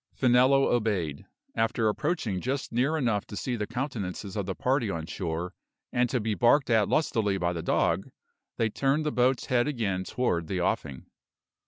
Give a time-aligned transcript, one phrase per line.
[0.15, 1.27] Finello obeyed.
[1.53, 5.53] After approaching just near enough to see the countenances of the party on shore,
[5.93, 8.09] and to be barked at lustily by the dog,
[8.57, 11.05] they turned the boat's head again toward the offing.